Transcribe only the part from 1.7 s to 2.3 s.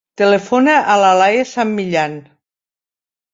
Millan.